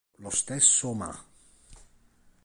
[0.17, 1.15] Lo stesso Ma.